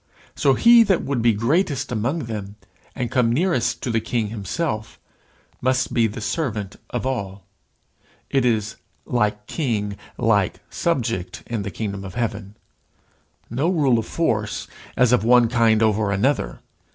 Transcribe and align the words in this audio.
So 0.35 0.55
he 0.55 0.81
that 0.81 1.03
would 1.03 1.21
be 1.21 1.31
greatest 1.33 1.91
among 1.91 2.23
them, 2.25 2.55
and 2.95 3.11
come 3.11 3.31
nearest 3.31 3.83
to 3.83 3.91
the 3.91 3.99
King 3.99 4.29
himself, 4.29 4.99
must 5.61 5.93
be 5.93 6.07
the 6.07 6.19
servant 6.21 6.75
of 6.89 7.05
all. 7.05 7.45
It 8.31 8.43
is 8.43 8.77
like 9.05 9.45
king 9.45 9.95
like 10.17 10.59
subject 10.71 11.43
in 11.45 11.61
the 11.61 11.69
kingdom 11.69 12.03
of 12.03 12.15
heaven. 12.15 12.57
No 13.47 13.69
rule 13.69 13.99
of 13.99 14.07
force, 14.07 14.67
as 14.97 15.13
of 15.13 15.23
one 15.23 15.47
kind 15.47 15.83
over 15.83 16.09
another 16.11 16.47
kind. 16.53 16.59